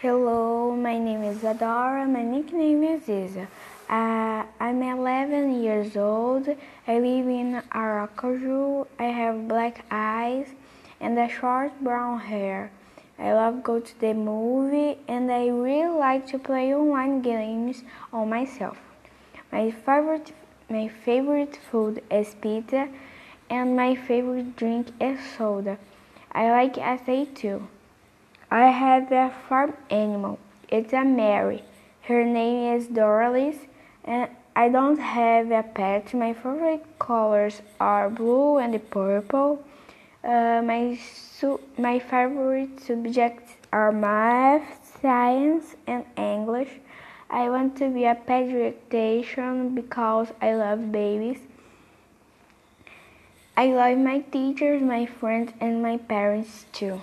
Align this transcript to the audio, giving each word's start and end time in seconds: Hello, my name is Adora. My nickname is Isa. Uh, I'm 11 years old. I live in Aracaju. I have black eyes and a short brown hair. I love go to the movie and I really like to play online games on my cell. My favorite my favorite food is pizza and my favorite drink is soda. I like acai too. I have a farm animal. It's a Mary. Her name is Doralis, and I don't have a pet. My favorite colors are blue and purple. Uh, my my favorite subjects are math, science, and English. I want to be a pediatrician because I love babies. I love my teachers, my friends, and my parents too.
Hello, 0.00 0.76
my 0.76 0.96
name 0.96 1.24
is 1.24 1.38
Adora. 1.38 2.08
My 2.08 2.22
nickname 2.22 2.84
is 2.84 3.08
Isa. 3.08 3.48
Uh, 3.90 4.44
I'm 4.60 4.80
11 4.80 5.60
years 5.60 5.96
old. 5.96 6.46
I 6.86 7.00
live 7.00 7.26
in 7.26 7.60
Aracaju. 7.72 8.86
I 9.00 9.06
have 9.06 9.48
black 9.48 9.84
eyes 9.90 10.46
and 11.00 11.18
a 11.18 11.28
short 11.28 11.72
brown 11.80 12.20
hair. 12.20 12.70
I 13.18 13.32
love 13.32 13.64
go 13.64 13.80
to 13.80 14.00
the 14.00 14.14
movie 14.14 14.98
and 15.08 15.32
I 15.32 15.48
really 15.48 15.98
like 15.98 16.28
to 16.28 16.38
play 16.38 16.72
online 16.72 17.20
games 17.20 17.82
on 18.12 18.28
my 18.28 18.44
cell. 18.44 18.76
My 19.50 19.72
favorite 19.72 20.32
my 20.70 20.86
favorite 20.86 21.56
food 21.72 22.04
is 22.08 22.36
pizza 22.40 22.88
and 23.50 23.74
my 23.74 23.96
favorite 23.96 24.54
drink 24.54 24.92
is 25.00 25.18
soda. 25.36 25.76
I 26.30 26.50
like 26.52 26.74
acai 26.74 27.34
too. 27.34 27.66
I 28.50 28.70
have 28.70 29.12
a 29.12 29.30
farm 29.46 29.74
animal. 29.90 30.38
It's 30.70 30.94
a 30.94 31.04
Mary. 31.04 31.62
Her 32.04 32.24
name 32.24 32.74
is 32.76 32.86
Doralis, 32.86 33.58
and 34.04 34.30
I 34.56 34.70
don't 34.70 34.98
have 34.98 35.50
a 35.50 35.62
pet. 35.62 36.14
My 36.14 36.32
favorite 36.32 36.98
colors 36.98 37.60
are 37.78 38.08
blue 38.08 38.56
and 38.56 38.72
purple. 38.88 39.62
Uh, 40.24 40.62
my 40.64 40.98
my 41.76 41.98
favorite 41.98 42.80
subjects 42.80 43.52
are 43.70 43.92
math, 43.92 44.98
science, 45.02 45.76
and 45.86 46.06
English. 46.16 46.70
I 47.28 47.50
want 47.50 47.76
to 47.76 47.90
be 47.90 48.06
a 48.06 48.14
pediatrician 48.14 49.74
because 49.74 50.28
I 50.40 50.54
love 50.54 50.90
babies. 50.90 51.40
I 53.58 53.66
love 53.74 53.98
my 53.98 54.20
teachers, 54.20 54.80
my 54.80 55.04
friends, 55.04 55.52
and 55.60 55.82
my 55.82 55.98
parents 55.98 56.64
too. 56.72 57.02